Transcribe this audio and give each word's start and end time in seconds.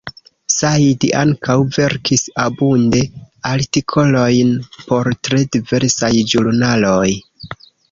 Said 0.51 1.03
ankaŭ 1.19 1.57
verkis 1.75 2.23
abunde 2.45 3.03
artikolojn 3.51 4.51
por 4.87 5.13
tre 5.29 5.45
diversaj 5.59 6.13
ĵurnaloj. 6.35 7.09